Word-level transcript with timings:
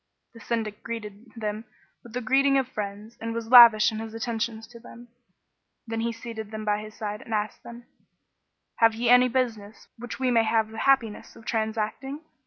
The 0.33 0.39
Syndic 0.39 0.81
greeted 0.83 1.31
them 1.35 1.63
with 2.01 2.13
the 2.13 2.21
greeting 2.21 2.57
of 2.57 2.67
friends 2.67 3.19
and 3.21 3.35
was 3.35 3.49
lavish 3.49 3.91
in 3.91 3.99
his 3.99 4.15
attentions 4.15 4.65
to 4.69 4.79
them: 4.79 5.09
then 5.85 5.99
he 6.01 6.11
seated 6.11 6.49
them 6.49 6.65
by 6.65 6.81
his 6.81 6.95
side 6.95 7.21
and 7.21 7.35
asked 7.35 7.61
them, 7.61 7.85
"Have 8.77 8.95
ye 8.95 9.09
any 9.09 9.27
business 9.29 9.89
which 9.99 10.17
we[FN#15] 10.17 10.33
may 10.33 10.43
have 10.43 10.69
the 10.69 10.79
happiness 10.89 11.35
of 11.35 11.45
transacting?" 11.45 12.21